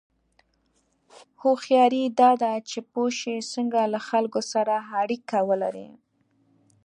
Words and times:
هوښیاري 1.41 2.03
دا 2.19 2.31
ده 2.41 2.53
چې 2.69 2.79
پوه 2.91 3.09
شې 3.19 3.35
څنګه 3.53 3.81
له 3.93 3.99
خلکو 4.09 4.39
سره 4.53 4.75
سمه 4.79 4.89
اړیکه 5.01 5.39
ولرې. 5.49 5.89